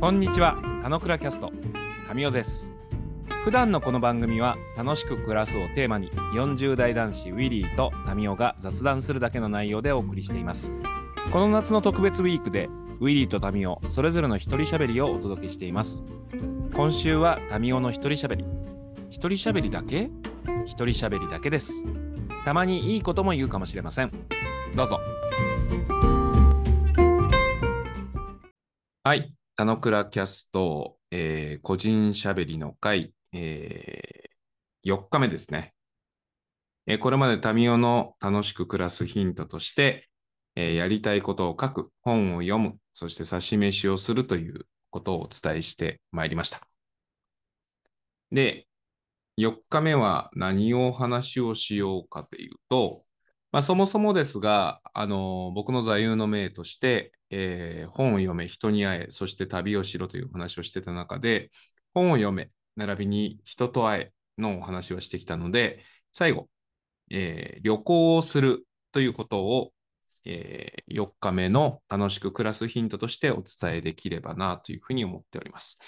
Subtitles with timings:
[0.00, 1.52] こんにちは、たのくらキャスト、
[2.08, 2.70] 神尾です。
[3.44, 10.72] 普段のこの番組は楽しく暮らすをテーマに40代男子ウィリーとタミオが雑談するだけの内容でお送りしています。
[11.30, 16.02] この夏の特別ウィークでウィリーとタミオそれぞれの一人喋りをお届けしています。
[16.74, 18.44] 今週はタミオの一人喋り。
[19.10, 20.08] 一人喋りだけ？
[20.64, 21.84] 一人喋りだけです。
[22.46, 24.10] たまにいいことも言うかもしれません。
[24.74, 24.98] どうぞ。
[29.04, 29.34] はい。
[29.60, 35.74] 田野倉キャスト、えー個人喋りの会、えー4日目ですね。
[36.86, 40.08] えーこれまでタミオの楽しく暮らすヒントとして、
[40.56, 46.62] えーやりたいことを書く、本を読む、そして差し飯をするということをお伝えしてまいりました。
[48.32, 48.66] で、
[49.36, 53.04] 4日目は何をお話をしようかというと、
[53.52, 61.50] まあ、そもそもですが、あの僕の座右の銘として、えー本を読め、人に会え、そして旅をしろという話をしてた中で、
[61.94, 66.48] 本を読め、並びに人と会えのお話をしてきたので、最後、
[67.10, 69.72] えー旅行をするということを、
[70.24, 75.78] えー4日目の楽しく暮らすヒントとしてお伝えできればなというふうに思っております。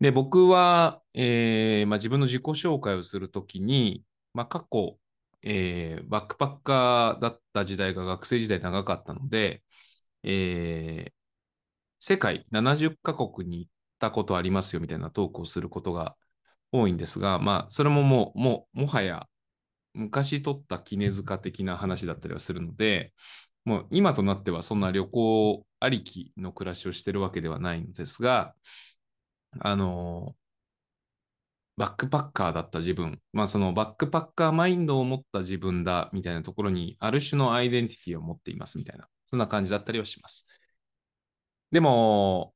[0.00, 4.98] で、僕は、えーまあ、自分の自己紹介をするときに、まあ、過去、
[5.42, 9.62] えーバックパッカーだった時代が学生時代長かったので、
[10.22, 11.12] えー
[12.00, 16.16] 世界70カ国に行ったことありますよみたいなトークをすることが
[16.72, 19.28] 多いんですが、まあ、それももう、も、もはや
[19.94, 23.14] 昔取った絹塚的な話だったりはするので、
[23.64, 28.54] もう今となってはそんな旅行ありきの暮らしをしてるわけではないのですが、
[29.60, 30.36] あの
[31.80, 40.46] バックパッカーだった自分、まあそのバックパッカーマインドを持った自分だみたいなところにある種のアイデンティティを持っていますみたいな、そんな感じだったりはします。
[41.70, 42.54] でも、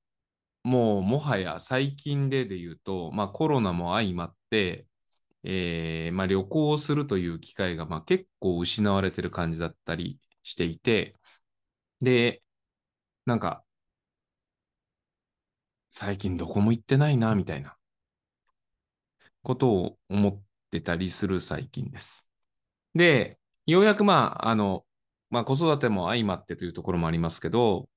[0.64, 4.86] もうもはや最近でで言うと、まあコロナも相まって、
[5.44, 11.16] えーまあ、旅行をするという機会がまあ結構失われてる感じだったりしていて、
[12.02, 12.42] で、
[13.26, 13.64] なんか、
[15.88, 17.74] 最近どこも行ってないな、みたいな。
[19.44, 22.28] ことを思ってたりする最近です。
[22.94, 24.86] で、ようやくまあ、あの、
[25.30, 27.88] まあ、子育ても相まってというところもありますけど、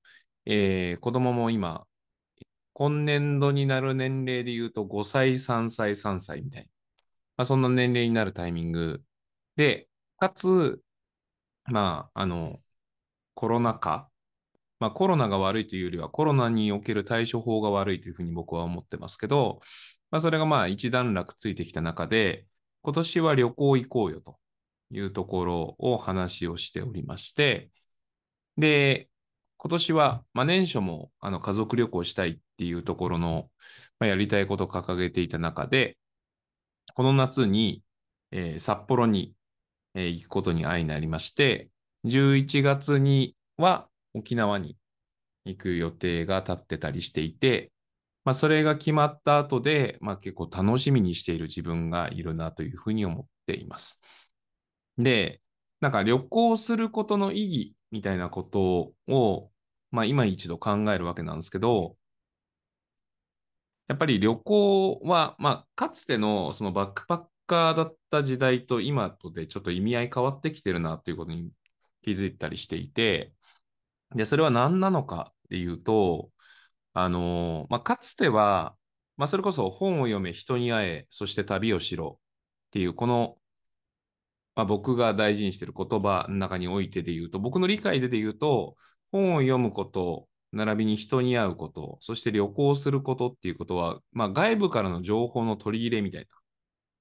[0.46, 1.86] えー子供も今、
[2.74, 6.68] 今年度になる年齢で言うと5歳、3歳、3歳みたいな、
[7.38, 9.02] まあ、そんな年齢になるタイミング。
[9.56, 9.88] で、
[10.18, 10.80] かつ、
[11.66, 12.60] まあ、あの、
[13.34, 14.10] コロナ禍、
[14.80, 19.60] まあ、コロナが悪いというよりは、コロナにおける対処法が悪いというふうに僕は思ってますけど、
[20.10, 22.46] まあ、それがまあ一段落ついてきた中で、
[22.82, 24.38] 今年は旅行行こうよと
[24.90, 27.70] いうところを話をしておりまして、
[28.56, 29.08] で、
[29.58, 33.50] 今年は、まあ、年初もあの家族旅行したいっていうところの、
[33.98, 35.98] まあ、やりたいことを掲げていた中で、
[36.94, 37.82] この夏に、
[38.30, 39.34] えー札幌に、
[39.94, 41.70] えー行くことに相なりまして、
[42.04, 44.76] 11月には沖縄に
[45.44, 47.72] 行く予定が立ってたりしていて、
[48.28, 54.02] まあ、それが決まった後で、まあ、結構楽しみにしている自分がいるなというふうに思っています。
[54.98, 55.40] で、
[55.80, 59.50] なんか旅行することの意義みたいなことを、
[59.90, 61.96] まあ、今一度考えるわけなんですけど、
[63.86, 71.48] やっぱり旅行は、まあ、かつてのそのバックパッカーだった時代と今とでちょっと意味合い変わってきてるなということに
[72.04, 73.32] 気づいたりしていて、
[74.14, 76.30] で、それは何なのかっていうと、
[76.94, 78.76] あのまあ、かつては、
[79.16, 82.20] まあ、それこそ本を読め、人に会え、そして旅をしろ
[82.68, 83.36] っていう、この、
[84.54, 88.76] まあ、僕が大事にしている言葉の中においてで言うと、僕の理解でで言うと、
[89.12, 96.26] 本を読むこと、並びに人に会うこと、そして旅行することっていうことは、まあ、外部からの情報の取り入れみたいな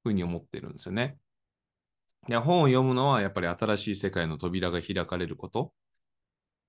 [0.03, 1.17] ふうに思ってるんですよね。
[2.29, 5.73] いや本を読むのはやっぱり新しい世界の扉が開かれること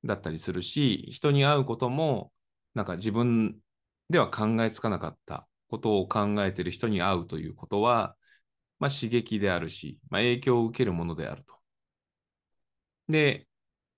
[0.05, 2.33] だったりするし、人に会うことも、
[2.79, 3.59] なんか自分
[4.09, 8.17] では考えつかなかったことを考えている人に会うということは、
[8.79, 11.55] まあ、刺激であるし、まあ、影響を受けるものであると。
[13.09, 13.49] で、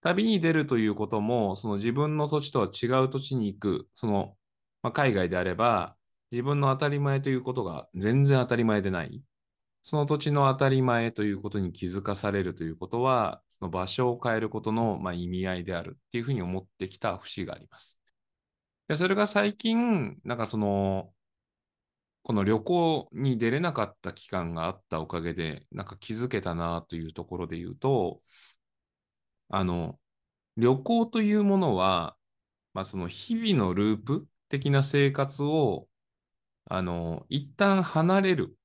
[0.00, 4.34] 旅に出るということも、その自分の土地とは違う土地に行く、その、
[4.82, 5.94] まあ、海外であれば、
[6.32, 9.22] 自分の当たり前ということが全然当たり前でない。
[9.82, 17.99] その土地の当たり前ということに気づかされるということは、その場所を変えることの、まあ、意味合いであるっていうふうに思ってきた節があります。
[18.90, 21.14] でそれが最近、なんかその、
[22.24, 28.20] この旅行に出れなかった期間があったおかげで、なんか気づけたなというところで言うと、
[29.48, 30.00] あの、
[30.56, 32.16] 旅行というものは、
[32.74, 35.88] まあ、その日々のループ、的な生活を、
[36.66, 38.56] あの、一旦離れる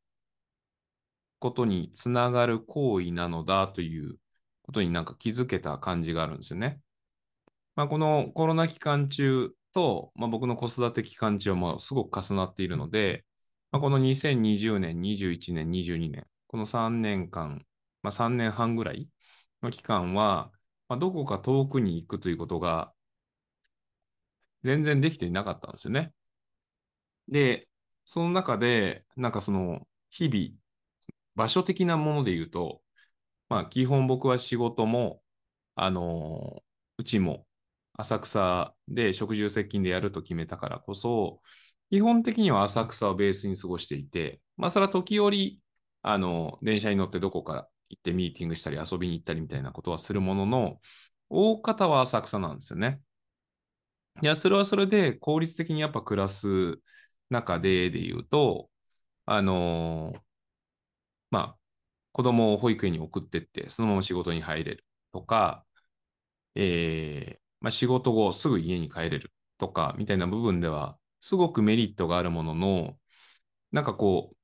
[1.39, 4.18] ことにつながる行為なのだという
[4.63, 6.81] ことになんか気づけた感じがあるんですよね。
[7.75, 13.25] まあ、このコロナ期間中と、まあ、僕の子育て期間中もすごく重なっているので、
[13.72, 17.66] まあ、この2020年、21年、22年、この3年間、
[18.04, 19.10] まあ、3年半ぐらい
[19.63, 20.51] の期間は、
[20.89, 22.94] まあ、どこか遠くに行くということが
[24.63, 26.13] 全然できていなかったんですよね。
[27.27, 27.68] で、
[28.06, 30.60] その中で、なんかその日々、
[31.36, 32.81] 場所的なもので言うと、
[33.50, 35.24] まあ基本僕は仕事も、
[35.75, 36.63] あのー
[37.00, 37.44] うちも
[37.97, 41.42] 浅草で食住接近でやると決めたからこそ、
[41.92, 45.59] 基本的には浅草をベースに過ごしていて、まあそれは時折、
[46.01, 50.81] あの、電車に乗ってどこか行ってミーティングしたり遊びに行ったりみたいなことはするものの、
[51.30, 53.01] 大方は浅草なんですよね。
[54.21, 56.80] いや、それはそれで効率的にやっぱ暮らす
[57.30, 58.69] 中でで言うと、
[59.25, 60.21] あのー
[61.31, 61.57] まあ、
[62.12, 65.65] 子供を保育園に送ってって、そのまま仕事に入れるとか、
[66.56, 73.00] えーまあ、仕事後すぐ家に帰れるとか、みたいな部分では、すごくメリットがあるものの、
[73.71, 74.35] なんかこ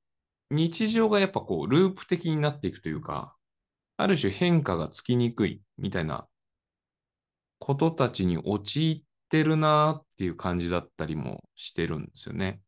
[0.50, 3.36] う、日常がやっぱこう、ループ的になっていくというか、
[3.96, 6.26] ある種変化がつきにくいみたいな
[7.60, 12.60] ことたちに陥ってるなっていう感じだったりもしてるんですよね。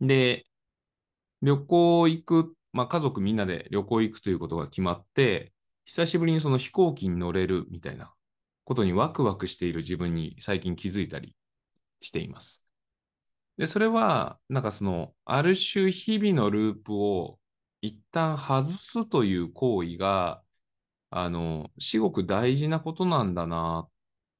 [0.00, 0.46] で、
[1.42, 5.52] 旅行行く、まあ、家族みんなで旅行行くということが決まって、
[5.84, 8.14] 久しぶりにその飛行機に乗れるみたいな
[8.64, 11.34] ことにワクワクしている自分に最近気づいたり
[12.00, 12.62] しています。
[13.56, 17.38] で、それは、なんかその、ある種日々のループを
[17.82, 20.42] 一旦外すという行為が、
[21.10, 23.90] あの、至極大事なことなんだなっ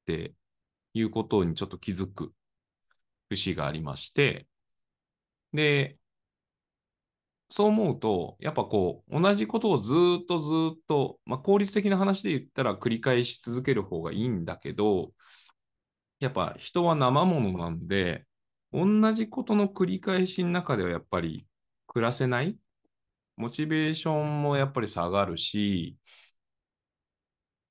[0.06, 0.35] て
[0.94, 2.35] いうことにちょっと気づく
[3.31, 4.49] 節がありまして、
[5.53, 5.99] で、
[7.54, 15.12] そう思うと、やっぱこう、同じことをずっとずっと、まあ、効率的な話で言ったら繰り返し続ける方がいいんだけど、
[16.20, 18.26] やっぱ人は生ものなんで、
[18.72, 21.46] 同じことの繰り返しの中ではやっぱり
[21.86, 22.58] 暮らせない
[23.36, 25.98] モチベーションもやっぱり下がるし、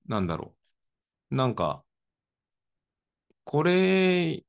[0.08, 0.56] なんだろ
[1.32, 1.36] う。
[1.36, 1.86] なんか、
[3.46, 4.44] これ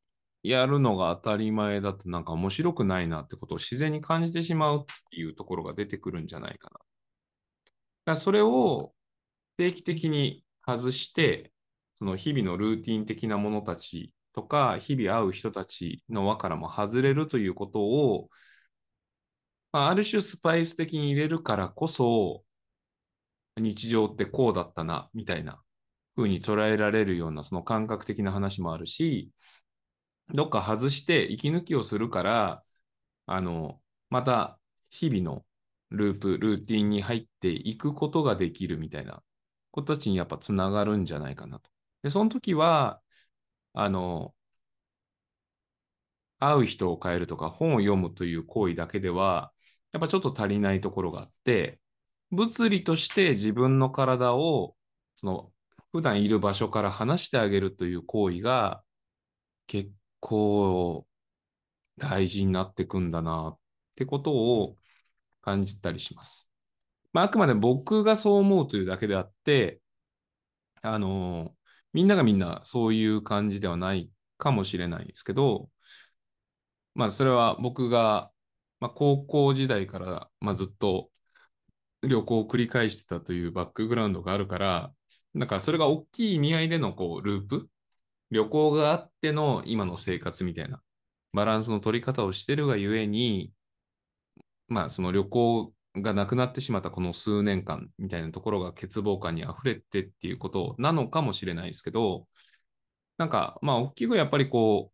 [0.45, 6.79] やるのが当たり前だとなんか面白くないなってことを自然に感じてしまうっていうところが出てくるんじゃないかな。
[6.79, 6.83] だか
[8.05, 8.93] らそれを
[9.57, 11.53] 定期的に外して、
[11.95, 18.29] その日々のルーティン的なものたちとか、日々会う人たちの輪からも外れるということを、
[19.73, 22.45] まあ、ある種スパイス的に入れるからこそ、
[23.57, 25.63] 日常ってこうだったな、みたいな
[26.17, 29.31] 風に捉えられるようなその感覚的な話もあるし、
[30.31, 32.65] どっか外して息抜きをするから、
[33.27, 33.81] あの、
[34.11, 34.59] また
[34.91, 35.47] 日々の
[35.91, 39.23] ループ、ルーティンに入っていくことができるみたいな
[39.73, 41.71] ことたちにやっぱつながるんじゃないかなと。
[42.03, 43.03] で、その時は、
[43.75, 44.35] あの、
[46.39, 49.53] 会う人を変えるとか本を読むという行為だけでは、
[49.93, 51.81] やっぱちょっと足りないところがあって、
[52.31, 54.77] 物理として自分の体を、
[55.17, 55.53] その、
[55.93, 58.83] 普段いる場所から離してあげるという行為が、
[59.67, 59.93] 結
[60.25, 61.07] 構
[61.99, 63.59] 大事になってくんだなっ
[63.97, 64.77] てことを
[65.43, 66.49] 感じたりします。
[67.13, 69.81] まあ、あくまで僕がそう思うというだけであって、
[70.83, 71.55] あの、
[71.93, 75.71] みんながみんなそういう感じではないかもしれないですけど、
[76.95, 78.31] まあ、それは僕が、
[78.81, 81.11] まあ、高校時代から、まあ、ずっと
[82.03, 84.93] 旅行を繰り返してたというバックグラウンドがあるから、
[85.35, 87.69] なんかそれが大きい意味合いでのこうループ、
[88.35, 90.83] 旅行があっての今の生活みたいな
[91.33, 93.53] バランスの取り方をしてるがゆえに、
[94.67, 102.27] まあその旅行がなくなってしまったこの数年間みたいなところが欠乏感に溢れてっていうことなのかもしれないですけど、
[103.19, 104.91] なんかまあ大きくやっぱりこ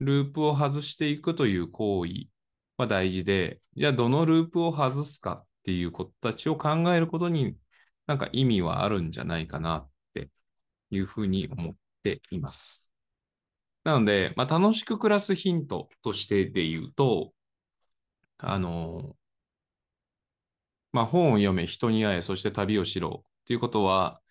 [0.00, 2.26] う、ループを外していくという行為
[2.76, 7.56] は大事で、じゃあどのループを外すかっていうことたちを考えることに
[8.08, 10.30] なんか意味はあるんじゃないかなって
[10.90, 11.74] いうふうに思っ
[12.04, 12.88] ています。
[13.84, 17.32] なので、まあ、楽しく暮らすヒントとしてで言うと、
[18.38, 19.16] あの、
[20.92, 24.22] まあ、本を読め、人に会え、そして旅をしろということは、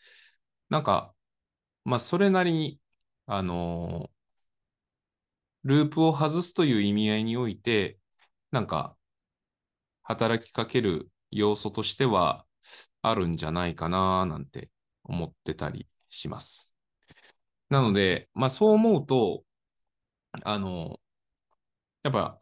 [0.70, 1.14] なんか、
[1.86, 2.82] まあ、それなりに、
[3.28, 4.12] あの、
[5.66, 7.98] ループを外すという意味合いにおいて、
[8.52, 8.96] なんか、
[10.04, 12.46] 働きかける要素としては
[13.02, 14.70] あるんじゃないかななんて
[15.04, 16.73] 思ってたりします。
[17.74, 19.44] なので、まあそう思うと、
[20.44, 21.00] あの、
[22.04, 22.40] やっぱ、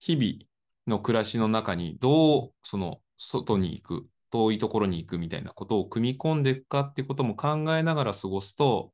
[0.00, 0.48] 日々
[0.86, 8.92] の暮らしの中にどう、その、外に行く、遠いところに行くみたいなことを組み込んでいくかっていうことも考えながら過ごすと、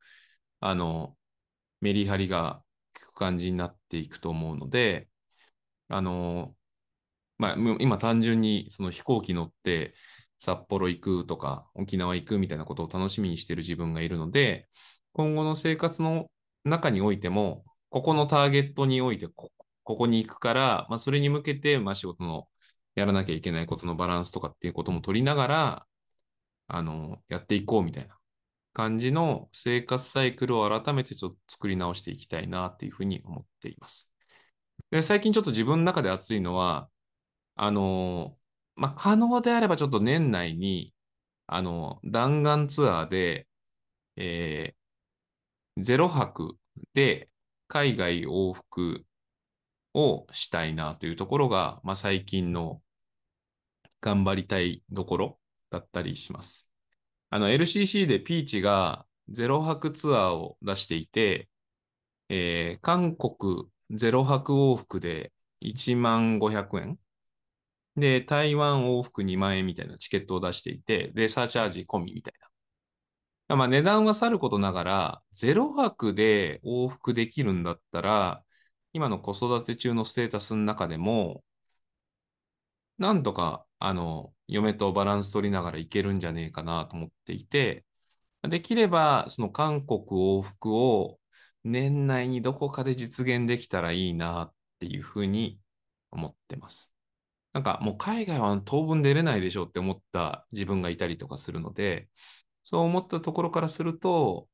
[0.61, 1.17] あの、
[1.81, 5.09] メリハリが効く感じになっていくと思うので、
[5.89, 6.57] あの、
[7.39, 9.95] まあ、今単純にその飛行機乗って
[10.39, 14.69] 札幌行くとか沖縄行くみたいなことを楽しみにしてる自分がいるので、
[15.13, 16.31] 今後の生活の
[16.65, 19.53] 中においても、ここのターゲットにおいてこ、
[19.85, 22.49] ここに行くから、まあ、それに向けて、まあ、仕事の
[22.95, 25.87] やらなきゃいけないことのバランスとかっていうことも取りながら、
[26.69, 28.19] あの、やっていこうみたいな
[28.75, 34.13] 感じの生活サイクルを改めてちょっと作り直していきたいなっていうふうに思っています。
[34.91, 36.91] で、最近ちょっと自分の中で熱いのは、
[37.57, 38.39] あの、
[38.77, 40.95] まあ、可能であればちょっと年内に、
[41.47, 43.49] あの、弾丸ツアーで、
[44.17, 44.78] えー、
[45.79, 46.57] ゼロ泊
[46.95, 47.29] で
[47.69, 49.05] 海外往復
[49.95, 52.83] をしたいなというところが、まあ、最近の
[54.01, 55.39] 頑張りたいところ
[55.71, 56.69] だったりします。
[57.31, 61.49] あの、LCC でピーチがゼロ泊ツアーを出していて、
[62.29, 65.33] えー、韓国ゼロ泊往復で
[65.63, 66.99] 1万500円。
[67.97, 72.48] で、台湾往復2万円みたいなチケットを出していて、で、サーチャージ込みみたいな。
[73.57, 78.45] まあ値段はさることながら、ゼロ泊で往復できるんだったら、
[78.93, 81.45] 今の子育て中のステータスの中でも、
[82.99, 87.85] なんとか、あの、嫁とバランス取りながらいけるんじゃねえかなと思っていて、
[88.43, 91.21] できれば、その韓国往復を
[91.65, 95.61] 年内にどこかで実現できたらいいなっていうふうに
[96.11, 96.93] 思ってます。
[97.53, 102.09] なんかもう海外は当分出れないでしょうって思った自分がいたりとかするので、
[102.69, 104.47] そう思ったところからすると、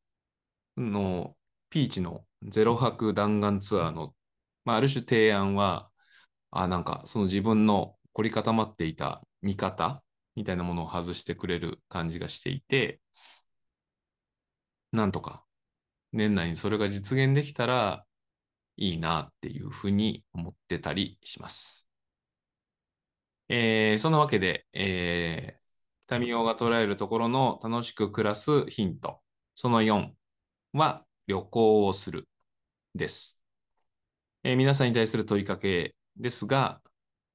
[0.77, 1.37] の
[1.69, 4.15] ピーチのゼロ泊弾丸ツアーの、
[4.65, 5.91] まあ、ある種提案は、
[6.53, 10.05] あ、なんかその自分の凝り固まっていた見方
[10.37, 13.01] みたいなものを外してくれる感じがしていて、
[14.93, 15.45] なんとか
[16.13, 18.07] 年内にそれが実現できたら
[18.77, 21.89] いいなっていうふうに思ってたりします。
[23.49, 25.64] えー、そのわけで、えー、
[26.11, 29.21] 民生が捉えるところの楽しく暮らすヒント、
[29.55, 30.11] その4
[30.75, 32.29] は旅行をする
[32.95, 33.41] です。
[34.43, 36.81] えー、皆さんに対する問いかけですが、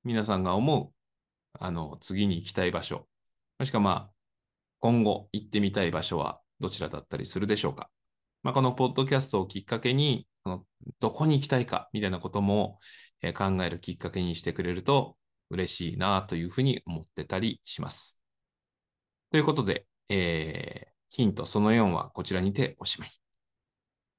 [0.03, 0.93] 皆さんが思う、
[1.59, 3.07] あの、次に行きたい場所、
[3.57, 4.11] もしくはまあ、
[4.79, 7.89] 今後行ってみたい場所はどちらだったりするでしょうか。
[8.43, 10.27] まあ、このポッドキャストをきっかけに、
[10.99, 12.79] どこに行きたいかみたいなことも、
[13.21, 15.17] え考えるきっかけにしてくれると
[15.49, 18.18] 嬉しいなというふうに思ってたりします。
[19.31, 23.09] ということで、えー、ヒントその4はこちらにておしまい。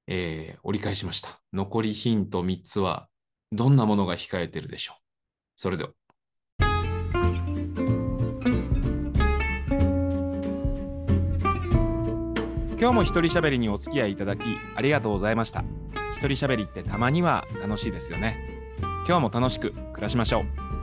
[0.07, 1.41] えー、折り返しました。
[1.53, 3.07] 残りヒント3つは
[3.51, 5.01] どんなものが控えてるでしょう。
[5.55, 5.91] それでは。
[12.81, 14.41] 今日も一人喋りにお付き合いいただき
[14.75, 15.63] ありがとうございました
[16.15, 18.39] 一人喋りってたまには楽しいですよね
[19.07, 20.80] 今日も楽しく暮らしましょう